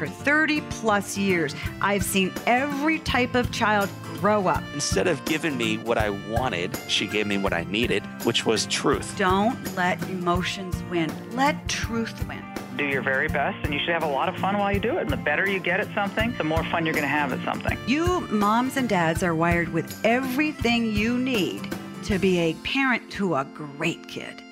[0.00, 1.54] for 30 plus years.
[1.82, 4.62] I've seen every type of child grow up.
[4.72, 8.64] Instead of giving me what I wanted, she gave me what I needed, which was
[8.66, 9.14] truth.
[9.18, 12.42] Don't let emotions win, let truth win.
[12.78, 14.96] Do your very best, and you should have a lot of fun while you do
[14.96, 15.02] it.
[15.02, 17.44] And the better you get at something, the more fun you're going to have at
[17.44, 17.76] something.
[17.86, 21.60] You moms and dads are wired with everything you need
[22.04, 24.42] to be a parent to a great kid.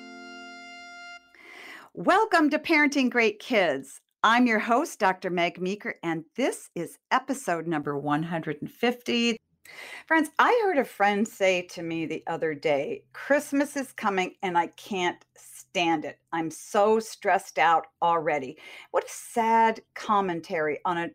[1.95, 3.99] Welcome to Parenting Great Kids.
[4.21, 5.29] I'm your host, Dr.
[5.29, 9.37] Meg Meeker, and this is episode number 150.
[10.07, 14.57] Friends, I heard a friend say to me the other day, Christmas is coming and
[14.57, 16.19] I can't stand it.
[16.33, 18.57] I'm so stressed out already.
[18.91, 21.09] What a sad commentary on a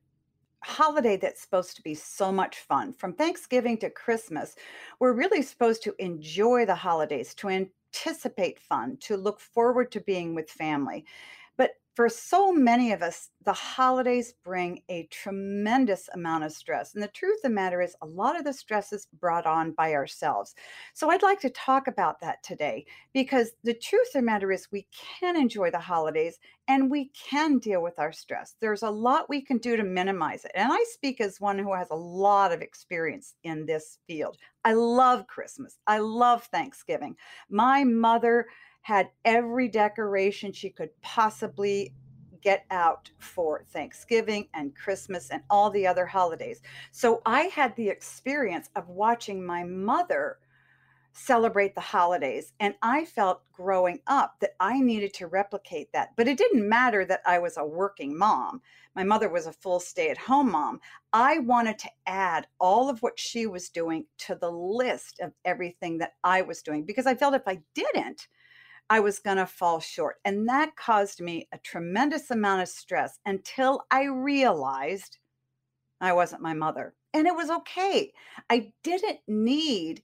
[0.63, 2.95] holiday that's supposed to be so much fun.
[2.95, 4.57] From Thanksgiving to Christmas,
[4.99, 10.35] we're really supposed to enjoy the holidays, to anticipate fun, to look forward to being
[10.35, 11.05] with family.
[11.95, 16.93] For so many of us, the holidays bring a tremendous amount of stress.
[16.95, 19.71] And the truth of the matter is, a lot of the stress is brought on
[19.73, 20.57] by ourselves.
[20.93, 24.73] So I'd like to talk about that today because the truth of the matter is,
[24.73, 24.89] we
[25.21, 28.57] can enjoy the holidays and we can deal with our stress.
[28.61, 30.53] There's a lot we can do to minimize it.
[30.57, 34.37] And I speak as one who has a lot of experience in this field.
[34.65, 37.15] I love Christmas, I love Thanksgiving.
[37.51, 38.47] My mother
[38.85, 41.95] had every decoration she could possibly
[42.43, 46.61] get out for Thanksgiving and Christmas and all the other holidays.
[46.93, 50.37] So I had the experience of watching my mother
[51.15, 52.53] celebrate the holidays.
[52.61, 56.11] And I felt growing up that I needed to replicate that.
[56.15, 58.61] But it didn't matter that I was a working mom.
[58.95, 60.81] My mother was a full stay at home mom.
[61.11, 65.97] I wanted to add all of what she was doing to the list of everything
[65.99, 68.29] that I was doing because I felt if I didn't,
[68.91, 70.17] I was going to fall short.
[70.25, 75.19] And that caused me a tremendous amount of stress until I realized
[76.01, 76.95] I wasn't my mother.
[77.13, 78.13] And it was okay.
[78.51, 80.03] I didn't need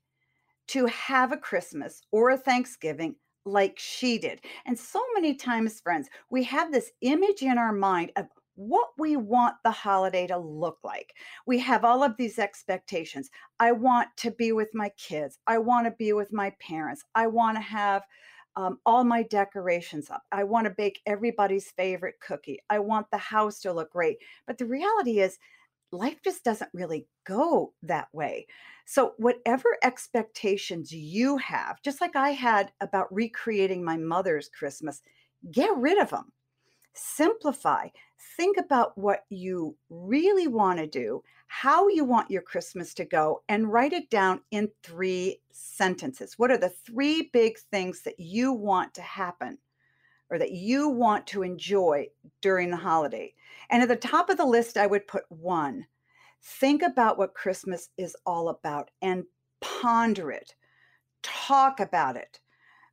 [0.68, 4.40] to have a Christmas or a Thanksgiving like she did.
[4.66, 9.16] And so many times, friends, we have this image in our mind of what we
[9.16, 11.14] want the holiday to look like.
[11.46, 13.30] We have all of these expectations.
[13.58, 15.38] I want to be with my kids.
[15.46, 17.02] I want to be with my parents.
[17.14, 18.02] I want to have
[18.56, 20.22] um, all my decorations up.
[20.32, 22.58] I want to bake everybody's favorite cookie.
[22.68, 24.18] I want the house to look great.
[24.46, 25.38] But the reality is,
[25.92, 28.46] life just doesn't really go that way.
[28.86, 35.02] So, whatever expectations you have, just like I had about recreating my mother's Christmas,
[35.50, 36.32] get rid of them.
[36.92, 37.88] Simplify.
[38.36, 43.42] Think about what you really want to do, how you want your Christmas to go,
[43.48, 46.38] and write it down in three sentences.
[46.38, 49.58] What are the three big things that you want to happen
[50.30, 52.08] or that you want to enjoy
[52.40, 53.34] during the holiday?
[53.70, 55.86] And at the top of the list, I would put one.
[56.42, 59.24] Think about what Christmas is all about and
[59.60, 60.54] ponder it,
[61.22, 62.40] talk about it,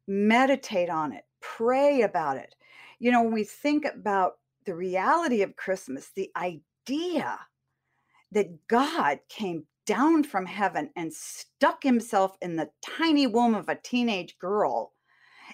[0.08, 2.56] meditate on it, pray about it
[3.00, 4.34] you know, when we think about
[4.66, 7.40] the reality of Christmas, the idea
[8.32, 13.80] that God came down from heaven and stuck himself in the tiny womb of a
[13.84, 14.94] teenage girl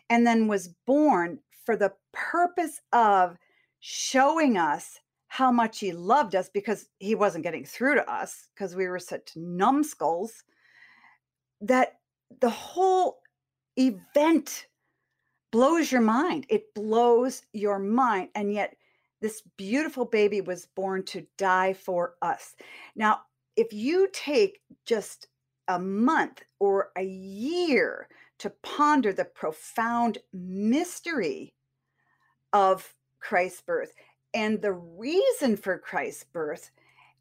[0.10, 3.38] and then was born for the purpose of
[3.80, 8.76] showing us how much he loved us because he wasn't getting through to us because
[8.76, 10.44] we were such numbskulls
[11.62, 11.94] that
[12.42, 13.20] the whole
[13.78, 14.68] event
[15.54, 16.48] blows your mind.
[16.50, 18.30] It blows your mind.
[18.34, 18.76] And yet,
[19.22, 22.56] this beautiful baby was born to die for us.
[22.96, 23.22] Now,
[23.56, 25.28] if you take just
[25.68, 28.10] a month or a year
[28.40, 31.54] to ponder the profound mystery
[32.52, 33.94] of Christ's birth
[34.34, 36.72] and the reason for Christ's birth,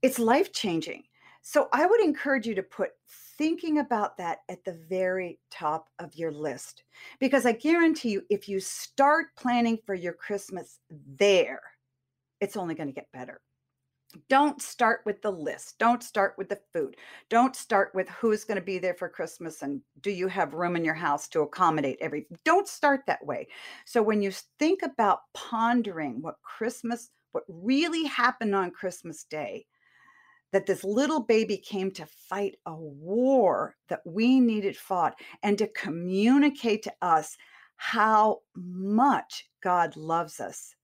[0.00, 1.02] it's life changing.
[1.42, 2.92] So I would encourage you to put
[3.38, 6.84] thinking about that at the very top of your list.
[7.20, 11.60] Because I guarantee you, if you start planning for your Christmas there,
[12.40, 13.40] it's only going to get better.
[14.28, 15.78] Don't start with the list.
[15.78, 16.96] Don't start with the food.
[17.30, 20.76] Don't start with who's going to be there for Christmas and do you have room
[20.76, 22.26] in your house to accommodate every.
[22.44, 23.48] Don't start that way.
[23.86, 29.64] So when you think about pondering what Christmas, what really happened on Christmas Day,
[30.52, 35.66] that this little baby came to fight a war that we needed fought and to
[35.68, 37.36] communicate to us
[37.76, 40.74] how much God loves us.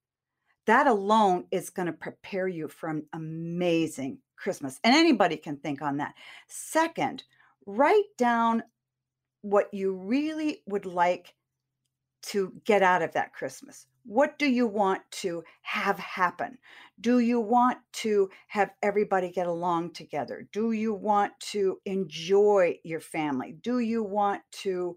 [0.67, 4.81] That alone is going to prepare you for an amazing Christmas.
[4.85, 6.14] And anybody can think on that.
[6.49, 7.25] Second,
[7.67, 8.62] write down
[9.43, 11.35] what you really would like
[12.23, 13.87] to get out of that Christmas.
[14.08, 16.56] What do you want to have happen?
[16.99, 20.49] Do you want to have everybody get along together?
[20.50, 23.58] Do you want to enjoy your family?
[23.60, 24.96] Do you want to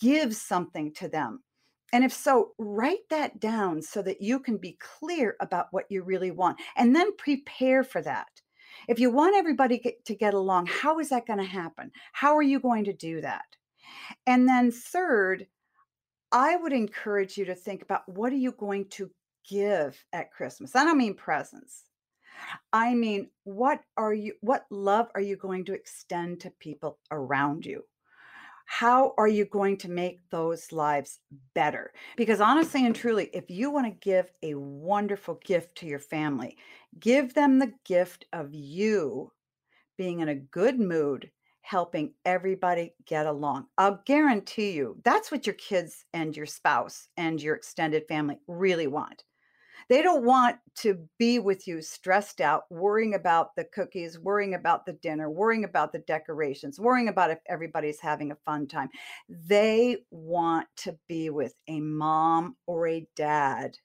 [0.00, 1.44] give something to them?
[1.92, 6.02] And if so, write that down so that you can be clear about what you
[6.02, 8.40] really want and then prepare for that.
[8.88, 11.92] If you want everybody to get along, how is that going to happen?
[12.14, 13.44] How are you going to do that?
[14.26, 15.46] And then, third,
[16.32, 19.10] I would encourage you to think about what are you going to
[19.48, 20.76] give at Christmas?
[20.76, 21.84] I don't mean presents.
[22.72, 27.66] I mean, what are you what love are you going to extend to people around
[27.66, 27.84] you?
[28.66, 31.18] How are you going to make those lives
[31.54, 31.92] better?
[32.16, 36.56] Because honestly and truly, if you want to give a wonderful gift to your family,
[36.98, 39.32] give them the gift of you
[39.98, 41.30] being in a good mood
[41.70, 43.64] helping everybody get along.
[43.78, 48.88] I'll guarantee you that's what your kids and your spouse and your extended family really
[48.88, 49.22] want.
[49.88, 54.84] They don't want to be with you stressed out, worrying about the cookies, worrying about
[54.84, 58.88] the dinner, worrying about the decorations, worrying about if everybody's having a fun time.
[59.28, 63.76] They want to be with a mom or a dad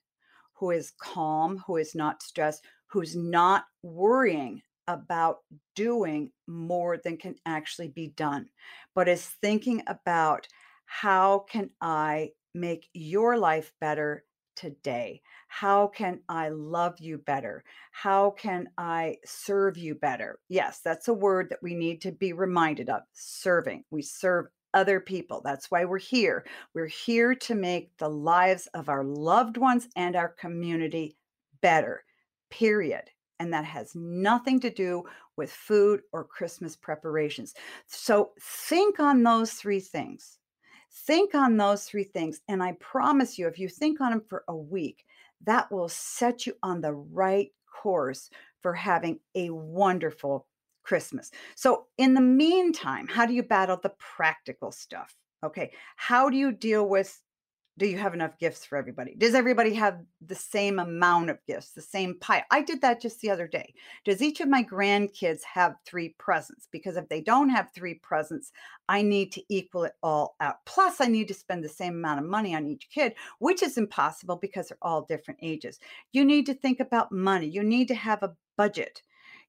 [0.53, 5.39] who is calm, who is not stressed, who's not worrying about
[5.75, 8.47] doing more than can actually be done,
[8.93, 10.47] but is thinking about
[10.85, 14.23] how can I make your life better
[14.55, 15.21] today?
[15.47, 17.63] How can I love you better?
[17.91, 20.39] How can I serve you better?
[20.47, 23.83] Yes, that's a word that we need to be reminded of serving.
[23.91, 25.41] We serve other people.
[25.43, 26.45] That's why we're here.
[26.73, 31.17] We're here to make the lives of our loved ones and our community
[31.61, 32.03] better,
[32.49, 33.09] period
[33.39, 35.03] and that has nothing to do
[35.37, 37.53] with food or Christmas preparations.
[37.87, 40.39] So think on those three things.
[40.91, 42.41] Think on those three things.
[42.47, 45.05] And I promise you, if you think on them for a week,
[45.45, 48.29] that will set you on the right course
[48.61, 50.47] for having a wonderful
[50.83, 51.31] Christmas.
[51.55, 55.15] So, in the meantime, how do you battle the practical stuff?
[55.43, 55.71] Okay.
[55.97, 57.21] How do you deal with
[57.77, 59.15] do you have enough gifts for everybody?
[59.17, 62.43] Does everybody have the same amount of gifts, the same pie?
[62.49, 63.73] I did that just the other day.
[64.05, 66.69] Does each of my grandkids have three presents?
[66.71, 68.53] Because if they don't have three presents,
[68.87, 70.63] I need to equal it all out.
[70.65, 73.77] Plus, I need to spend the same amount of money on each kid, which is
[73.77, 75.79] impossible because they're all different ages.
[76.13, 77.47] You need to think about money.
[77.47, 79.01] You need to have a budget.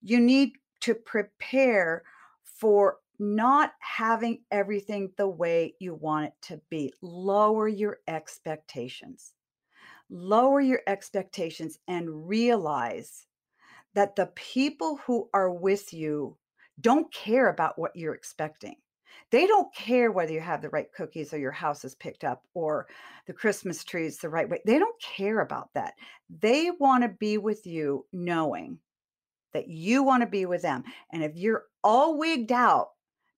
[0.03, 2.03] You need to prepare
[2.43, 6.93] for not having everything the way you want it to be.
[7.03, 9.33] Lower your expectations.
[10.09, 13.27] Lower your expectations and realize
[13.95, 16.37] that the people who are with you
[16.81, 18.77] don't care about what you're expecting.
[19.31, 22.45] They don't care whether you have the right cookies or your house is picked up
[22.55, 22.87] or
[23.27, 24.61] the Christmas tree is the right way.
[24.65, 25.95] They don't care about that.
[26.41, 28.79] They want to be with you knowing
[29.53, 30.85] that you want to be with them.
[31.13, 32.91] And if you're all wigged out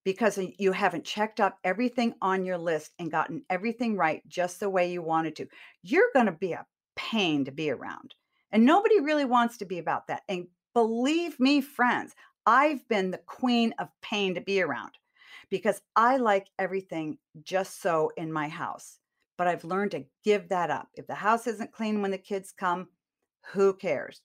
[0.09, 4.67] because you haven't checked up everything on your list and gotten everything right just the
[4.67, 5.45] way you wanted to.
[5.83, 6.65] You're going to be a
[6.95, 8.15] pain to be around.
[8.51, 10.23] And nobody really wants to be about that.
[10.27, 12.15] And believe me, friends,
[12.47, 14.93] I've been the queen of pain to be around
[15.51, 18.97] because I like everything just so in my house.
[19.37, 20.87] But I've learned to give that up.
[20.95, 22.87] If the house isn't clean when the kids come,
[23.53, 24.23] who cares?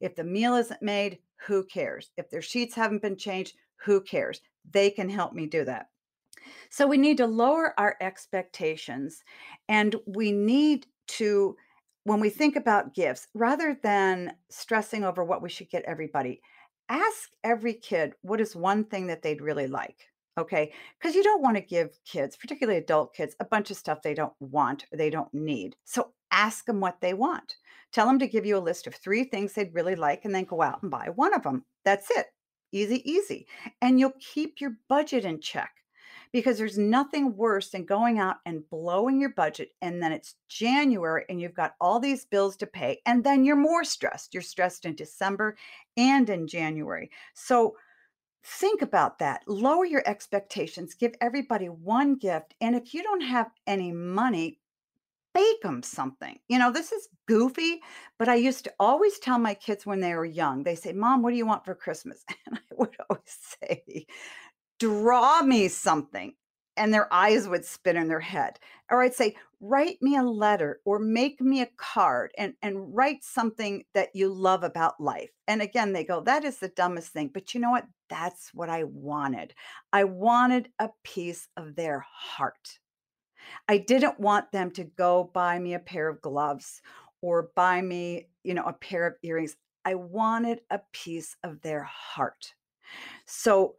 [0.00, 2.10] If the meal isn't made, who cares?
[2.16, 4.40] If their sheets haven't been changed, who cares?
[4.72, 5.88] they can help me do that.
[6.70, 9.22] So we need to lower our expectations
[9.68, 11.56] and we need to,
[12.04, 16.40] when we think about gifts, rather than stressing over what we should get everybody,
[16.88, 20.08] ask every kid what is one thing that they'd really like.
[20.38, 20.72] Okay.
[20.98, 24.14] Because you don't want to give kids, particularly adult kids, a bunch of stuff they
[24.14, 25.74] don't want or they don't need.
[25.84, 27.56] So ask them what they want.
[27.92, 30.44] Tell them to give you a list of three things they'd really like and then
[30.44, 31.64] go out and buy one of them.
[31.84, 32.26] That's it.
[32.72, 33.46] Easy, easy.
[33.80, 35.72] And you'll keep your budget in check
[36.32, 41.24] because there's nothing worse than going out and blowing your budget and then it's January
[41.28, 44.34] and you've got all these bills to pay and then you're more stressed.
[44.34, 45.56] You're stressed in December
[45.96, 47.10] and in January.
[47.34, 47.76] So
[48.44, 49.42] think about that.
[49.46, 50.94] Lower your expectations.
[50.94, 52.54] Give everybody one gift.
[52.60, 54.58] And if you don't have any money,
[55.36, 56.38] bake them something.
[56.48, 57.80] You know, this is goofy,
[58.18, 61.22] but I used to always tell my kids when they were young, they say, Mom,
[61.22, 62.24] what do you want for Christmas?
[62.46, 64.06] And I would always say,
[64.80, 66.34] Draw me something.
[66.78, 68.58] And their eyes would spin in their head.
[68.90, 73.22] Or I'd say, Write me a letter or make me a card and, and write
[73.22, 75.30] something that you love about life.
[75.48, 77.30] And again, they go, That is the dumbest thing.
[77.32, 77.86] But you know what?
[78.08, 79.52] That's what I wanted.
[79.92, 82.78] I wanted a piece of their heart.
[83.68, 86.82] I didn't want them to go buy me a pair of gloves
[87.20, 89.56] or buy me, you know, a pair of earrings.
[89.84, 92.54] I wanted a piece of their heart.
[93.24, 93.74] So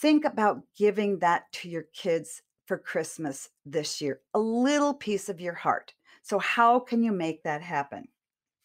[0.00, 5.40] think about giving that to your kids for Christmas this year, a little piece of
[5.40, 5.92] your heart.
[6.22, 8.08] So, how can you make that happen?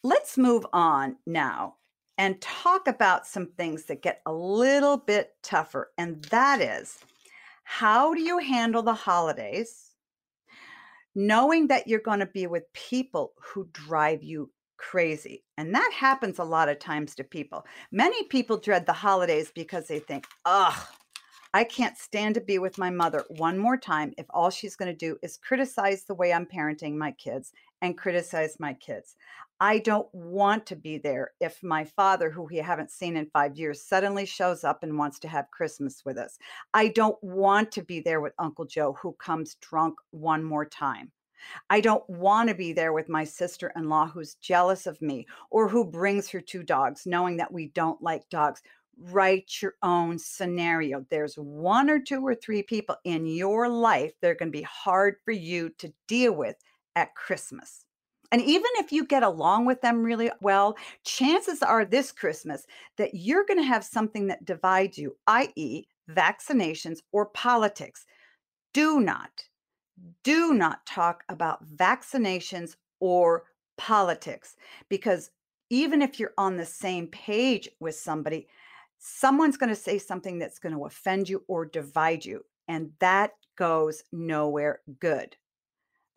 [0.03, 1.75] Let's move on now
[2.17, 5.91] and talk about some things that get a little bit tougher.
[5.97, 6.99] And that is
[7.63, 9.88] how do you handle the holidays
[11.15, 15.43] knowing that you're going to be with people who drive you crazy?
[15.57, 17.65] And that happens a lot of times to people.
[17.91, 20.75] Many people dread the holidays because they think, ugh,
[21.53, 24.91] I can't stand to be with my mother one more time if all she's going
[24.91, 29.15] to do is criticize the way I'm parenting my kids and criticize my kids.
[29.61, 33.57] I don't want to be there if my father, who we haven't seen in five
[33.57, 36.37] years, suddenly shows up and wants to have Christmas with us.
[36.73, 41.11] I don't want to be there with Uncle Joe, who comes drunk one more time.
[41.69, 45.25] I don't want to be there with my sister in law who's jealous of me
[45.49, 48.61] or who brings her two dogs, knowing that we don't like dogs
[49.01, 51.05] write your own scenario.
[51.09, 54.63] There's one or two or three people in your life that are going to be
[54.63, 56.57] hard for you to deal with
[56.95, 57.85] at Christmas.
[58.31, 62.65] And even if you get along with them really well, chances are this Christmas
[62.97, 68.05] that you're going to have something that divides you, i.e., vaccinations or politics.
[68.73, 69.45] Do not,
[70.23, 73.45] do not talk about vaccinations or
[73.77, 74.55] politics
[74.89, 75.31] because
[75.69, 78.47] even if you're on the same page with somebody,
[78.97, 82.43] someone's going to say something that's going to offend you or divide you.
[82.67, 85.35] And that goes nowhere good.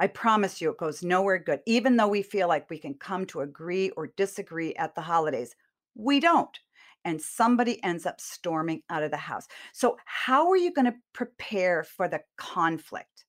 [0.02, 1.60] I promise you, it goes nowhere good.
[1.64, 5.54] Even though we feel like we can come to agree or disagree at the holidays,
[5.94, 6.58] we don't.
[7.04, 9.46] And somebody ends up storming out of the house.
[9.72, 13.26] So, how are you going to prepare for the conflict?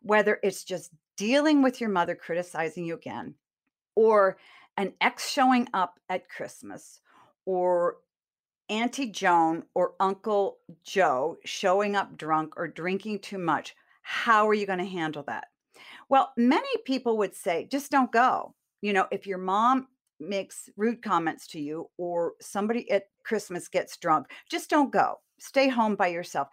[0.00, 3.34] Whether it's just dealing with your mother criticizing you again,
[3.96, 4.36] or
[4.76, 7.00] an ex showing up at Christmas,
[7.46, 7.96] or
[8.68, 14.66] Auntie Joan or Uncle Joe showing up drunk or drinking too much, how are you
[14.66, 15.48] going to handle that?
[16.12, 18.54] Well, many people would say, just don't go.
[18.82, 19.88] You know, if your mom
[20.20, 25.20] makes rude comments to you or somebody at Christmas gets drunk, just don't go.
[25.40, 26.48] Stay home by yourself.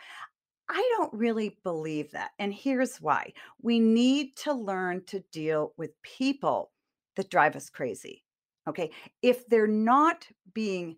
[0.70, 2.32] I don't really believe that.
[2.40, 6.72] And here's why we need to learn to deal with people
[7.18, 8.24] that drive us crazy.
[8.66, 8.92] Okay.
[9.22, 10.96] If they're not being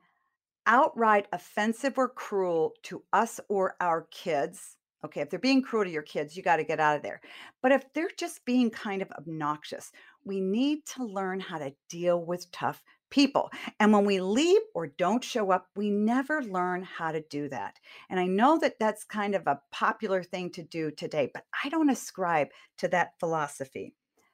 [0.67, 5.89] outright offensive or cruel to us or our kids, okay, if they're being cruel to
[5.91, 7.21] your kids, you got to get out of there.
[7.61, 9.91] But if they're just being kind of obnoxious,
[10.23, 13.49] we need to learn how to deal with tough people.
[13.79, 17.77] And when we leave or don't show up, we never learn how to do that.
[18.09, 21.69] And I know that that's kind of a popular thing to do today, but I
[21.69, 23.93] don't ascribe to that philosophy.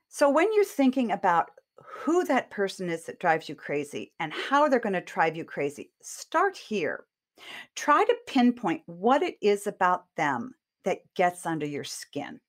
[0.09, 1.49] So when you're thinking about
[1.83, 5.43] who that person is that drives you crazy and how they're going to drive you
[5.43, 5.91] crazy.
[6.01, 7.05] Start here.
[7.75, 10.55] Try to pinpoint what it is about them
[10.87, 12.39] that gets under your skin.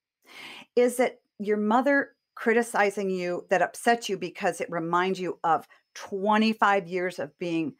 [0.77, 6.87] Is it your mother criticizing you that upsets you because it reminds you of 25
[6.87, 7.73] years of being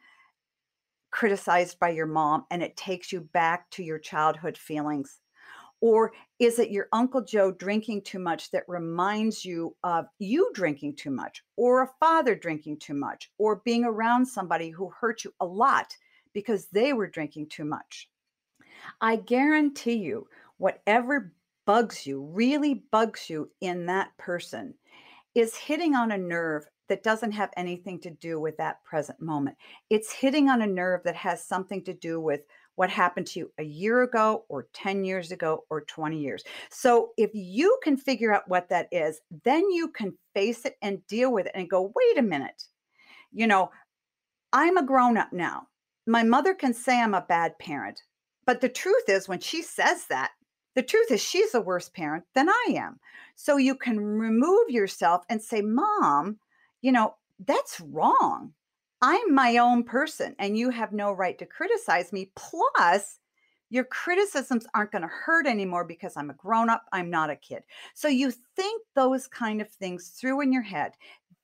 [1.10, 5.18] criticized by your mom and it takes you back to your childhood feelings?
[5.80, 10.96] Or is it your Uncle Joe drinking too much that reminds you of you drinking
[10.96, 15.32] too much, or a father drinking too much, or being around somebody who hurt you
[15.40, 15.96] a lot
[16.34, 18.10] because they were drinking too much?
[19.00, 20.26] I guarantee you,
[20.60, 21.32] whatever
[21.66, 24.74] bugs you, really bugs you in that person,
[25.34, 29.56] is hitting on a nerve that doesn't have anything to do with that present moment.
[29.88, 32.40] It's hitting on a nerve that has something to do with
[32.74, 36.42] what happened to you a year ago or 10 years ago or 20 years.
[36.70, 41.06] So if you can figure out what that is, then you can face it and
[41.06, 42.64] deal with it and go, wait a minute.
[43.32, 43.70] You know,
[44.52, 45.68] I'm a grown up now.
[46.06, 48.02] My mother can say I'm a bad parent.
[48.46, 50.32] But the truth is, when she says that,
[50.74, 53.00] the truth is she's a worse parent than I am.
[53.34, 56.38] So you can remove yourself and say, Mom,
[56.82, 57.14] you know,
[57.46, 58.52] that's wrong.
[59.02, 62.30] I'm my own person and you have no right to criticize me.
[62.36, 63.18] Plus,
[63.70, 67.36] your criticisms aren't going to hurt anymore because I'm a grown up, I'm not a
[67.36, 67.62] kid.
[67.94, 70.92] So you think those kind of things through in your head,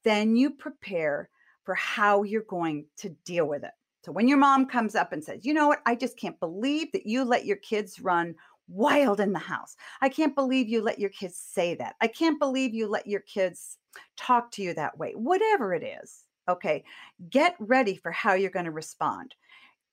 [0.02, 1.30] then you prepare
[1.64, 3.70] for how you're going to deal with it.
[4.04, 5.82] So when your mom comes up and says, You know what?
[5.86, 8.34] I just can't believe that you let your kids run
[8.68, 9.76] wild in the house.
[10.00, 11.96] I can't believe you let your kids say that.
[12.00, 13.78] I can't believe you let your kids
[14.16, 15.12] talk to you that way.
[15.12, 16.84] Whatever it is Okay,
[17.28, 19.34] get ready for how you're going to respond.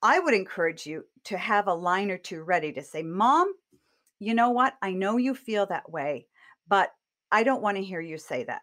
[0.03, 3.51] I would encourage you to have a line or two ready to say, Mom,
[4.19, 4.75] you know what?
[4.81, 6.27] I know you feel that way,
[6.67, 6.91] But
[7.31, 8.61] I don't want to hear you say that.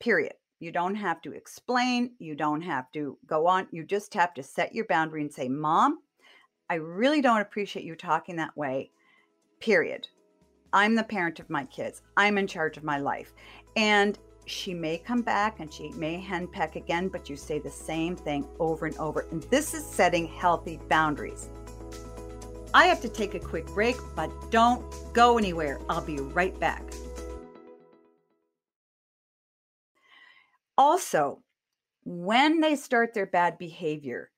[0.00, 0.34] Period.
[0.60, 2.12] You don't have to explain.
[2.18, 3.68] You don't have to go on.
[3.70, 6.00] You just have to set your boundary and say, Mom,
[6.68, 8.90] I really don't appreciate you talking that way.
[9.60, 10.08] Period.
[10.72, 12.02] I'm the parent of my kids.
[12.16, 13.32] I'm in charge of my life.
[13.76, 18.14] And she may come back and she may henpeck again, but you say the same
[18.14, 19.26] thing over and over.
[19.30, 21.48] And this is setting healthy boundaries.
[22.72, 25.80] I have to take a quick break, but don't go anywhere.
[25.88, 26.82] I'll be right back.
[30.78, 31.42] Also,
[32.04, 34.30] when they start their bad behavior,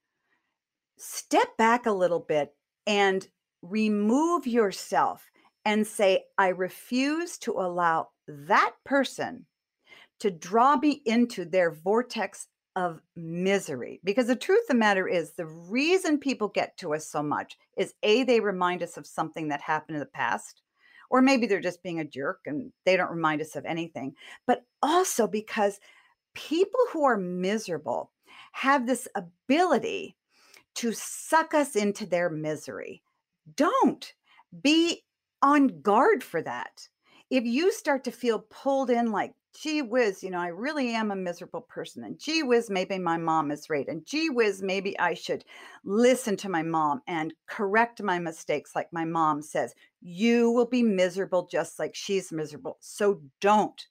[0.97, 2.55] step back a little bit
[2.87, 3.27] and
[3.62, 5.31] remove yourself
[5.65, 9.47] and say, I refuse to allow that person
[10.21, 14.00] to draw me into their vortex of misery.
[14.05, 17.57] Because the truth of the matter is, the reason people get to us so much
[17.77, 20.62] is A, they remind us of something that happened in the past,
[21.11, 24.15] or maybe they're just being a jerk and they don't remind us of anything,
[24.47, 25.81] but also because
[26.35, 28.12] people who are miserable
[28.53, 30.17] have this ability
[30.77, 33.03] to suck us into their misery.
[33.57, 34.12] Don't
[34.62, 35.02] be
[35.43, 36.88] on guard for that.
[37.31, 41.11] If you start to feel pulled in like, gee whiz, you know, I really am
[41.11, 42.05] a miserable person.
[42.05, 43.88] And gee whiz, maybe my mom is right.
[43.88, 45.45] And gee whiz, maybe I should
[45.85, 49.75] listen to my mom and correct my mistakes like my mom says.
[50.00, 52.76] You will be miserable just like she's miserable.
[52.81, 53.87] So don't.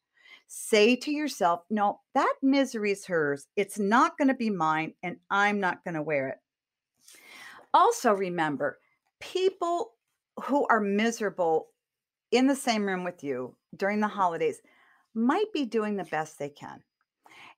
[0.48, 3.48] Say to yourself, no, that misery is hers.
[3.58, 6.38] It's not going to be mine, and I'm not going to wear it.
[7.74, 8.80] Also, remember,
[9.20, 9.94] people
[10.44, 11.68] who are miserable
[12.32, 14.18] in the same room with you during the mm-hmm.
[14.18, 14.62] holidays
[15.14, 16.82] might be doing the best they can.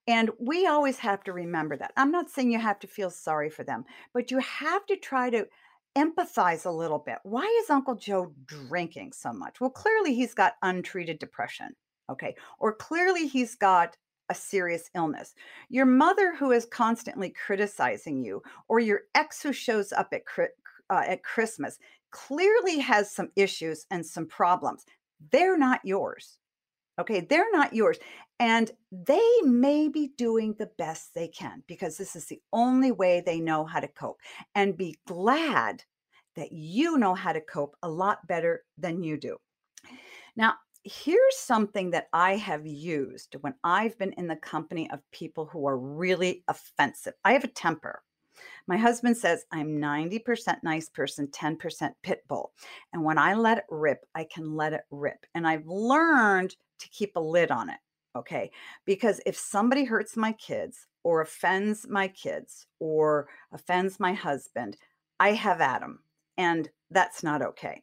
[0.07, 1.91] And we always have to remember that.
[1.95, 5.29] I'm not saying you have to feel sorry for them, but you have to try
[5.29, 5.47] to
[5.97, 7.17] empathize a little bit.
[7.23, 9.59] Why is Uncle Joe drinking so much?
[9.59, 11.75] Well, clearly he's got untreated depression.
[12.09, 12.35] Okay.
[12.59, 13.97] Or clearly he's got
[14.29, 15.33] a serious illness.
[15.69, 20.21] Your mother who is constantly criticizing you, or your ex who shows up at,
[20.89, 21.79] uh, at Christmas,
[22.11, 24.85] clearly has some issues and some problems.
[25.31, 26.37] They're not yours.
[26.99, 27.97] Okay, they're not yours.
[28.39, 33.21] And they may be doing the best they can because this is the only way
[33.25, 34.19] they know how to cope.
[34.55, 35.83] And be glad
[36.35, 39.37] that you know how to cope a lot better than you do.
[40.35, 45.45] Now, here's something that I have used when I've been in the company of people
[45.45, 47.13] who are really offensive.
[47.25, 48.01] I have a temper.
[48.69, 52.51] My husband says I'm 90% nice person, 10% pit bull.
[52.93, 55.25] And when I let it rip, I can let it rip.
[55.33, 57.79] And I've learned to keep a lid on it.
[58.15, 58.51] Okay.
[58.85, 64.77] Because if somebody hurts my kids or offends my kids or offends my husband,
[65.19, 66.01] I have at them.
[66.37, 67.81] And that's not okay.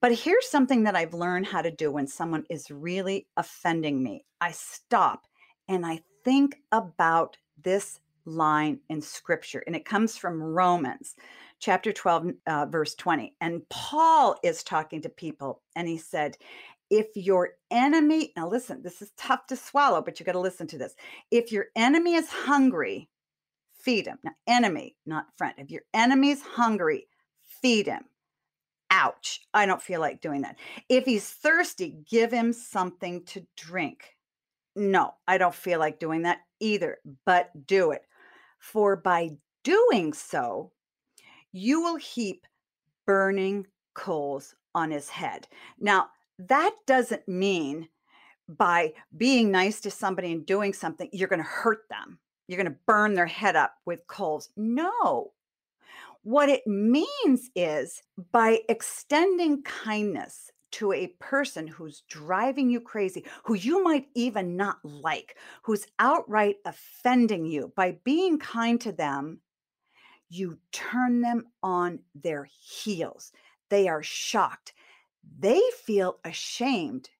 [0.00, 4.24] But here's something that I've learned how to do when someone is really offending me
[4.40, 5.26] I stop
[5.68, 11.14] and I think about this line in scripture, and it comes from Romans
[11.60, 13.34] chapter 12, uh, verse 20.
[13.40, 16.36] And Paul is talking to people, and he said,
[16.90, 20.66] if your enemy, now listen, this is tough to swallow, but you got to listen
[20.68, 20.94] to this.
[21.30, 23.08] If your enemy is hungry,
[23.72, 24.18] feed him.
[24.22, 25.54] Now, enemy, not friend.
[25.58, 27.08] If your enemy is hungry,
[27.62, 28.04] feed him.
[28.90, 29.40] Ouch.
[29.52, 30.56] I don't feel like doing that.
[30.88, 34.16] If he's thirsty, give him something to drink.
[34.76, 38.02] No, I don't feel like doing that either, but do it.
[38.72, 40.72] For by doing so,
[41.52, 42.46] you will heap
[43.06, 45.46] burning coals on his head.
[45.78, 47.88] Now, that doesn't mean
[48.48, 52.18] by being nice to somebody and doing something, you're going to hurt them.
[52.48, 54.48] You're going to burn their head up with coals.
[54.56, 55.32] No.
[56.22, 63.54] What it means is by extending kindness to a person who's driving you crazy, who
[63.54, 69.40] you might even not like, who's outright offending you, by being kind to them,
[70.28, 73.32] you turn them on their heels.
[73.68, 74.72] They are shocked
[75.38, 77.10] they feel ashamed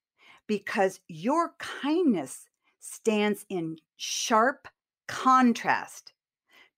[0.47, 2.49] because your kindness
[2.81, 4.69] stands in sharp
[5.07, 6.13] contrast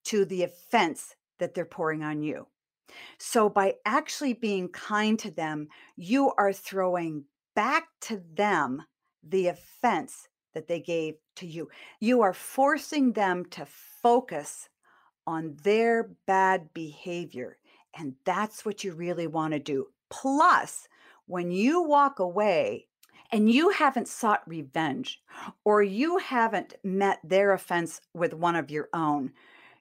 [0.05, 2.47] to the offense that they're pouring on you.
[3.19, 8.83] So, by actually being kind to them, you are throwing back to them
[9.23, 11.69] the offense that they gave to you.
[12.01, 14.69] You are forcing them to focus
[15.27, 17.59] on their bad behavior.
[17.99, 19.89] And that's what you really want to do.
[20.09, 20.89] Plus,
[21.27, 22.87] when you walk away
[23.33, 25.21] and you haven't sought revenge
[25.65, 29.33] or you haven't met their offense with one of your own,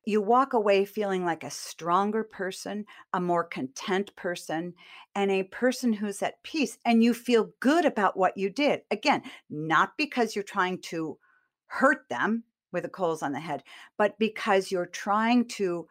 [0.06, 4.74] you walk away feeling like a stronger person, a more content person,
[5.16, 6.78] and a person who's at peace.
[6.86, 8.82] And you feel good about what you did.
[8.92, 11.18] Again, not because you're trying to
[11.68, 13.64] hurt them with the coals on the head,
[13.98, 15.88] but because you're trying to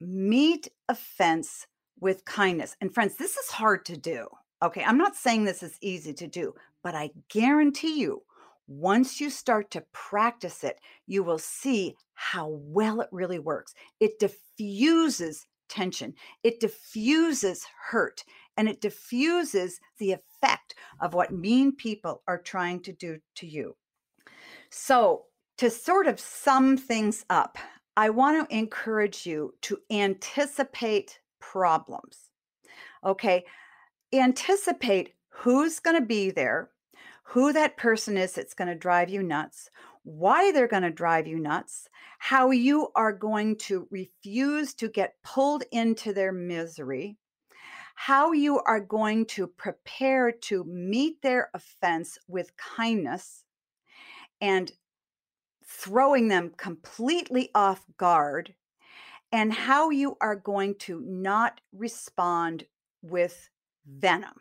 [0.00, 1.66] meet offense
[2.00, 2.76] with kindness.
[2.80, 4.26] And friends, this is hard to do.
[4.62, 4.84] Okay.
[4.84, 8.22] I'm not saying this is easy to do, but I guarantee you,
[8.78, 13.74] once you start to practice it, you will see how well it really works.
[14.00, 18.24] It diffuses tension, it diffuses hurt,
[18.56, 23.76] and it diffuses the effect of what mean people are trying to do to you.
[24.70, 25.24] So,
[25.58, 27.58] to sort of sum things up,
[27.96, 32.30] I want to encourage you to anticipate problems.
[33.04, 33.44] Okay.
[34.14, 36.70] Anticipate who's going to be there,
[37.32, 39.70] who that person is that's going to drive you nuts,
[40.02, 45.14] why they're going to drive you nuts, how you are going to refuse to get
[45.24, 47.16] pulled into their misery,
[47.94, 53.44] how you are going to prepare to meet their offense with kindness
[54.42, 54.70] and
[55.64, 58.52] throwing them completely off guard,
[59.32, 62.66] and how you are going to not respond
[63.00, 63.48] with
[63.88, 64.34] venom.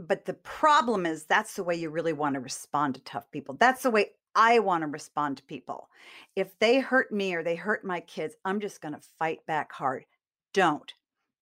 [0.00, 3.56] But the problem is that's the way you really want to respond to tough people.
[3.60, 5.90] That's the way I want to respond to people.
[6.34, 9.72] If they hurt me or they hurt my kids, I'm just going to fight back
[9.72, 10.06] hard.
[10.54, 10.90] Don't.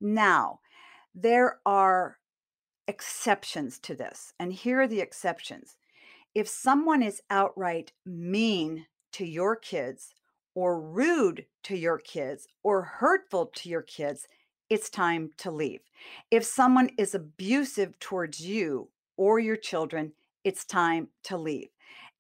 [0.01, 0.59] Now,
[1.15, 2.19] there are
[2.89, 4.33] exceptions to this.
[4.41, 5.77] And here are the exceptions.
[6.35, 10.15] If someone is outright mean to your kids
[10.57, 14.27] or rude to your kids or hurtful to your kids,
[14.71, 15.81] it's time to leave.
[16.31, 20.13] If someone is abusive towards you or your children,
[20.45, 21.69] it's time to leave.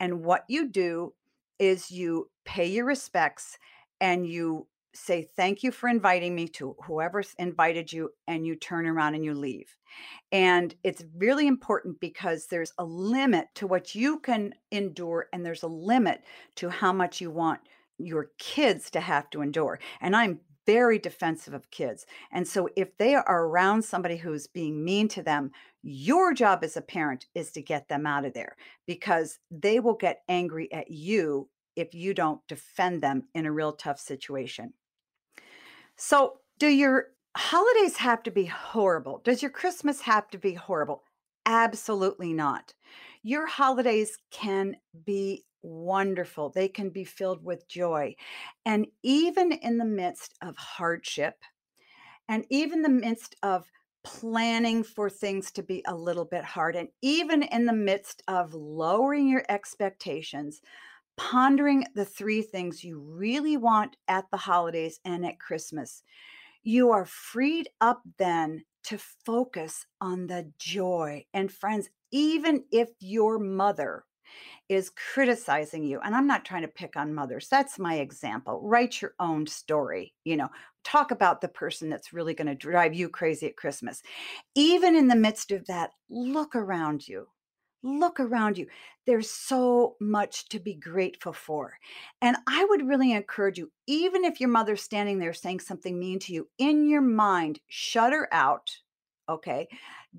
[0.01, 1.13] And what you do
[1.59, 3.59] is you pay your respects
[4.01, 8.87] and you say thank you for inviting me to whoever invited you and you turn
[8.87, 9.77] around and you leave
[10.33, 15.63] and it's really important because there's a limit to what you can endure and there's
[15.63, 16.23] a limit
[16.57, 17.61] to how much you want
[17.99, 22.97] your kids to have to endure and i'm very defensive of kids and so if
[22.99, 25.51] they are around somebody who's being mean to them
[25.83, 29.95] your job as a parent is to get them out of there because they will
[29.95, 34.73] get angry at you if you don't defend them in a real tough situation.
[35.97, 39.21] So, do your holidays have to be horrible?
[39.25, 41.05] Does your Christmas have to be horrible?
[41.47, 42.75] Absolutely not.
[43.23, 48.15] Your holidays can be wonderful, they can be filled with joy.
[48.65, 51.37] And even in the midst of hardship,
[52.29, 53.71] and even the midst of
[54.05, 58.55] planning for things to be a little bit hard, and even in the midst of
[58.55, 60.61] lowering your expectations,
[61.17, 66.03] pondering the three things you really want at the holidays and at Christmas,
[66.63, 71.25] you are freed up then to focus on the joy.
[71.35, 74.05] And friends, even if your mother
[74.69, 78.61] is criticizing you, and I'm not trying to pick on mothers, that's my example.
[78.63, 80.49] Write your own story, you know,
[80.85, 84.03] talk about the person that's really going to drive you crazy at Christmas.
[84.55, 87.29] Even in the midst of that, look around you
[87.83, 88.67] look around you.
[89.07, 91.79] There's so much to be grateful for.
[92.21, 96.19] And I would really encourage you, even if your mother's standing there saying something mean
[96.21, 98.71] to you, in your mind, shut her out.
[99.29, 99.69] Okay.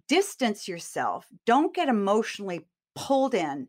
[0.07, 1.27] Distance yourself.
[1.45, 3.67] Don't get emotionally pulled in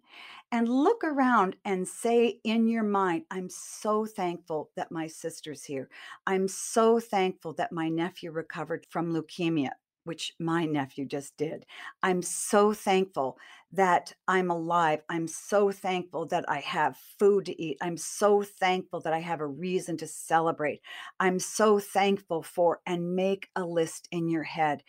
[0.52, 5.88] and look around and say in your mind, I'm so thankful that my sister's here.
[6.26, 9.70] I'm so thankful that my nephew recovered from leukemia
[10.04, 11.66] which my nephew just did.
[12.02, 13.38] I'm so thankful
[13.72, 15.02] that I'm alive.
[15.08, 17.78] I'm so thankful that I have food to eat.
[17.80, 20.80] I'm so thankful that I have a reason to celebrate.
[21.20, 24.82] I'm so thankful for, and make a list in your head.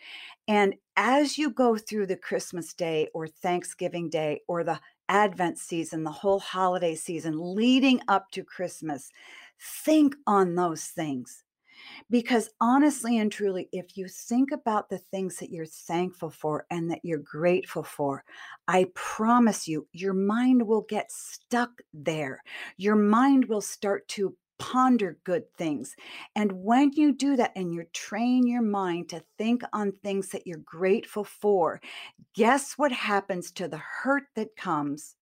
[0.48, 6.04] And as you go through the Christmas day or Thanksgiving day or the Advent season,
[6.04, 9.10] the whole holiday season leading up to Christmas,
[9.84, 11.44] think on those things
[12.10, 16.90] because honestly and truly, if you think about the things that you're thankful for and
[16.90, 18.24] that you're grateful for,
[18.68, 22.42] I promise you, your mind will get stuck there.
[22.76, 25.96] Your mind will start to ponder good things.
[26.36, 30.46] And when you do that and you train your mind to think on things that
[30.46, 31.80] you're grateful for,
[32.34, 35.16] guess what happens to the hurt that comes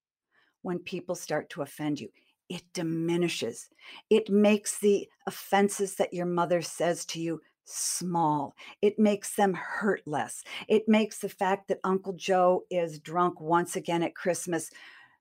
[0.63, 2.11] when people start to offend you?
[2.51, 3.71] It diminishes.
[4.11, 8.55] It makes the offenses that your mother says to you small.
[8.83, 10.43] It makes them hurt less.
[10.69, 14.71] It makes the fact that Uncle Joe is drunk once again at Christmas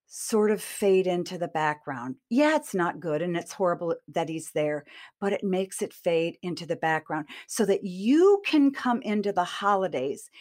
[0.08, 2.16] sort of fade into the background.
[2.32, 4.84] Yeah, it's not good and it's horrible that he's there,
[5.22, 9.44] but it makes it fade into the background so that you can come into the
[9.44, 10.32] holidays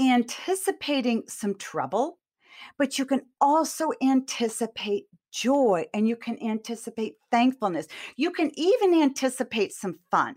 [0.00, 2.18] anticipating some trouble,
[2.78, 7.88] but you can also anticipate joy and you can anticipate thankfulness.
[8.16, 10.36] You can even anticipate some fun.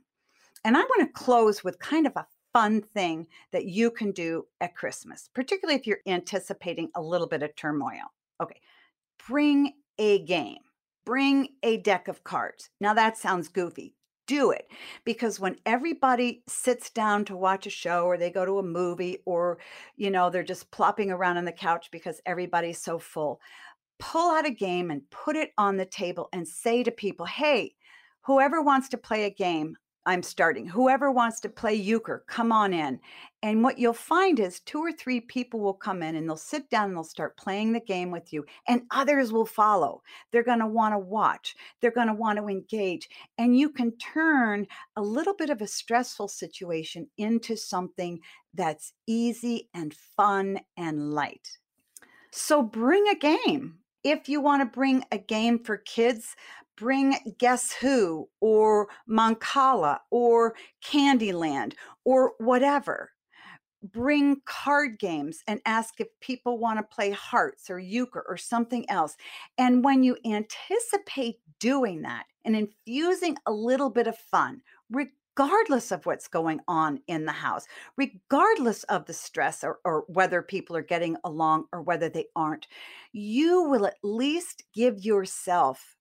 [0.63, 4.45] And I want to close with kind of a fun thing that you can do
[4.61, 8.13] at Christmas, particularly if you're anticipating a little bit of turmoil.
[8.41, 8.61] Okay,
[9.27, 10.59] bring a game,
[11.05, 12.69] bring a deck of cards.
[12.79, 13.93] Now that sounds goofy.
[14.27, 14.65] Do it
[15.03, 19.19] because when everybody sits down to watch a show or they go to a movie
[19.25, 19.59] or,
[19.97, 23.39] you know, they're just plopping around on the couch because everybody's so full,
[23.99, 27.75] pull out a game and put it on the table and say to people, hey,
[28.21, 29.77] whoever wants to play a game,
[30.07, 30.67] I'm starting.
[30.67, 32.99] Whoever wants to play euchre, come on in.
[33.41, 36.69] And what you'll find is two or three people will come in and they'll sit
[36.69, 40.03] down and they'll start playing the game with you, and others will follow.
[40.31, 43.09] They're going to want to watch, they're going to want to engage.
[43.39, 48.19] And you can turn a little bit of a stressful situation into something
[48.53, 51.57] that's easy and fun and light.
[52.29, 53.79] So bring a game.
[54.05, 56.35] If you want to bring a game for kids,
[56.77, 60.53] bring Guess Who or Mancala or
[60.85, 63.09] Candyland or whatever.
[63.81, 68.87] Bring card games and ask if people want to play hearts or euchre or something
[68.91, 69.15] else.
[69.57, 74.61] And when you anticipate doing that and infusing a little bit of fun,
[75.37, 77.65] regardless of what's going on in the house,
[77.97, 82.67] regardless of the stress or, or, whether people are getting along or whether they aren't,
[83.11, 85.97] you will at least give yourself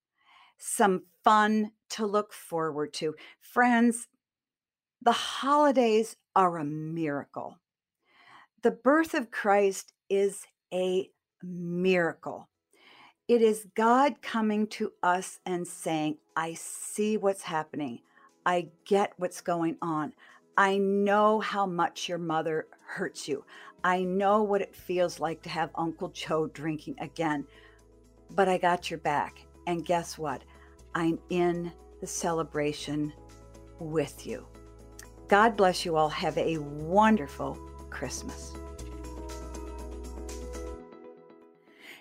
[0.59, 3.14] some fun to look forward to.
[3.40, 4.09] Friends,
[5.03, 7.59] the holidays are a miracle.
[8.62, 11.11] The birth of Christ is a
[11.42, 12.49] miracle.
[13.27, 18.01] It is God coming to us and saying, I see what's happening.
[18.46, 20.12] I get what's going on.
[20.57, 23.44] I know how much your mother hurts you.
[23.83, 27.44] I know what it feels like to have Uncle Joe drinking again,
[28.30, 29.44] but I got your back.
[29.66, 30.42] And guess what?
[30.94, 33.12] I'm in the celebration
[33.78, 34.46] with you.
[35.28, 36.09] God bless you all.
[36.09, 37.54] Have a wonderful
[37.90, 38.52] Christmas.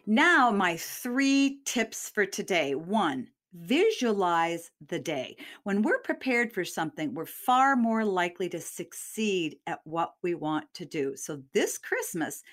[0.06, 2.76] Now, my three tips for today.
[2.76, 5.38] One, visualize the day.
[5.64, 10.74] When we're prepared for something, we're far more likely to succeed at what we want
[10.76, 11.16] to do.
[11.16, 12.44] So, this Christmas,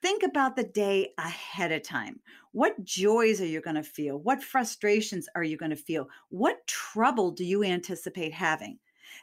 [0.00, 2.20] Think about the day ahead of time.
[2.52, 4.18] What joys are you going to feel?
[4.18, 6.08] What frustrations are you going to feel?
[6.28, 8.78] What trouble do you anticipate having?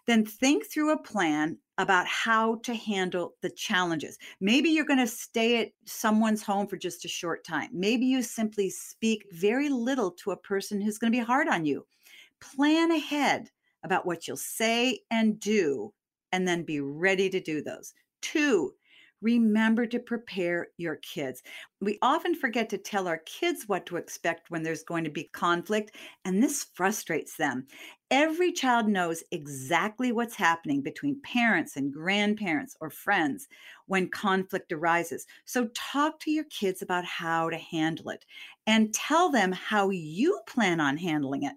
[0.06, 4.18] Then think through a plan about how to handle the challenges.
[4.40, 7.70] Maybe you're going to stay at someone's home for just a short time.
[7.74, 11.66] Maybe you simply speak very little to a person who's going to be hard on
[11.66, 11.86] you.
[12.40, 13.50] Plan ahead
[13.84, 15.94] about what you'll say and do,
[16.32, 17.94] and then be ready to do those.
[18.22, 18.74] Two,
[19.26, 21.42] remember to prepare your kids.
[21.82, 25.26] We often forget to tell our kids what to expect when there's going to be
[25.34, 27.66] conflict, and this frustrates them.
[28.12, 33.48] Every child knows exactly what's happening between parents and grandparents or friends
[33.88, 35.26] when conflict arises.
[35.46, 38.26] So, talk to your kids about how to handle it
[38.68, 41.56] and tell them how you plan on handling it.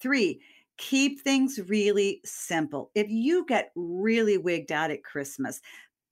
[0.00, 0.40] Three,
[0.78, 2.90] keep things really simple.
[2.94, 5.60] If you get really wigged out at Christmas,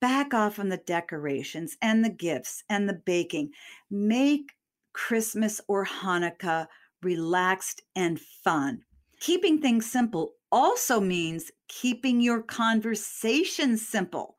[0.01, 3.51] back off on the decorations and the gifts and the baking.
[3.91, 4.53] Make
[4.93, 6.67] Christmas or Hanukkah
[7.03, 8.83] relaxed and fun.
[9.21, 14.37] Keeping things simple also means keeping your conversation simple.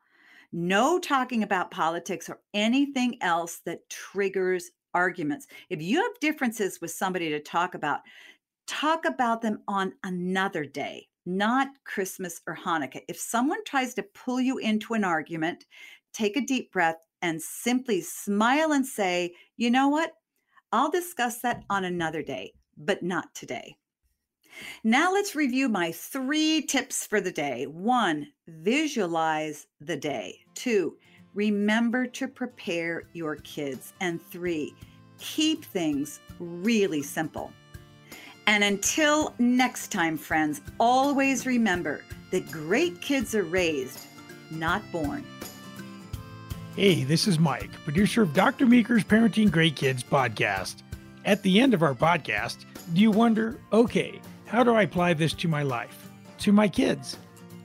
[0.52, 5.46] No talking about politics or anything else that triggers arguments.
[5.68, 8.00] If you have differences with somebody to talk about,
[8.66, 13.02] talk about them on another day not Christmas or Hanukkah.
[13.08, 15.66] If someone tries to pull you into an argument,
[16.12, 20.12] take a deep breath and simply smile and say, you know what?
[20.72, 23.76] I'll discuss that on another day, but not today.
[24.84, 27.66] Now let's review my three tips for the day.
[27.66, 30.40] One, visualize the day.
[30.54, 30.96] Two,
[31.34, 33.92] remember to prepare your kids.
[34.00, 34.74] And three,
[35.18, 37.52] keep things really simple.
[38.46, 44.06] And until next time, friends, always remember that great kids are raised,
[44.50, 45.24] not born.
[46.76, 48.66] Hey, this is Mike, producer of Dr.
[48.66, 50.82] Meeker's Parenting Great Kids podcast.
[51.24, 55.32] At the end of our podcast, do you wonder, okay, how do I apply this
[55.34, 57.16] to my life, to my kids?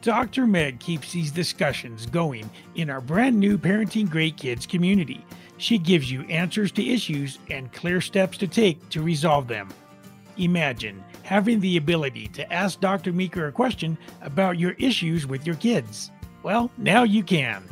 [0.02, 0.48] Dr.
[0.48, 5.24] Meg keeps these discussions going in our brand new Parenting Great Kids community
[5.62, 9.70] She gives you answers to issues and clear steps to take to resolve them.
[10.38, 13.14] Imagine having the ability to ask Dr.
[13.14, 16.12] Meeker a question about your issues with your kids.
[16.44, 17.64] Well, now you can.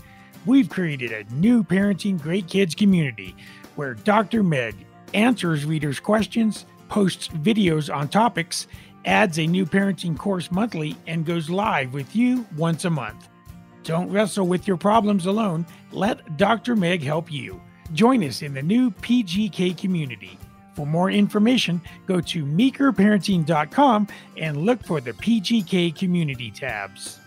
[0.46, 3.36] We've created a new Parenting Great Kids community
[3.76, 4.44] where Dr.
[4.44, 4.76] Meg
[5.14, 8.68] answers readers' questions, posts videos on topics,
[9.06, 13.30] adds a new parenting course monthly, and goes live with you once a month.
[13.84, 15.66] Don't wrestle with your problems alone.
[15.92, 16.76] Let Dr.
[16.76, 17.62] Meg help you.
[17.94, 20.38] Join us in the new PGK community.
[20.80, 27.19] For more information, go to meekerparenting.com and look for the PGK community tabs.